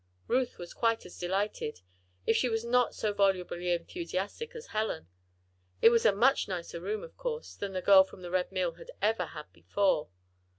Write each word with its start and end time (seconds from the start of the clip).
Ruth 0.27 0.57
was 0.57 0.73
quite 0.73 1.05
as 1.05 1.19
delighted, 1.19 1.81
if 2.25 2.35
she 2.35 2.49
was 2.49 2.65
not 2.65 2.95
so 2.95 3.13
volubly 3.13 3.71
enthusiastic 3.71 4.55
as 4.55 4.65
Helen. 4.73 5.09
It 5.79 5.89
was 5.89 6.07
a 6.07 6.11
much 6.11 6.47
nicer 6.47 6.79
room, 6.81 7.03
of 7.03 7.15
course, 7.17 7.53
than 7.53 7.73
the 7.73 7.83
girl 7.83 8.03
from 8.03 8.23
the 8.23 8.31
Red 8.31 8.51
Mill 8.51 8.71
had 8.71 8.89
ever 8.99 9.25
had 9.27 9.53
before. 9.53 10.09